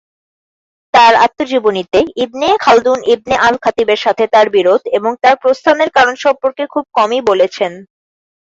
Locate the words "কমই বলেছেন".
6.97-7.71